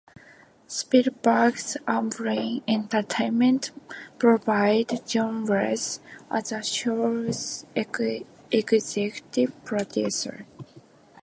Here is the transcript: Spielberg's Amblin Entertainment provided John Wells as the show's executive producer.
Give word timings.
Spielberg's 0.65 1.77
Amblin 1.87 2.63
Entertainment 2.67 3.69
provided 4.17 5.05
John 5.05 5.45
Wells 5.45 5.99
as 6.31 6.49
the 6.49 6.63
show's 6.63 7.67
executive 7.75 9.63
producer. 9.63 10.47